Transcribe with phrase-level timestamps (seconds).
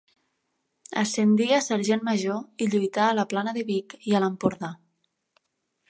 [1.01, 4.73] Ascendí a sergent major i lluità a la plana de Vic i a l'Empordà.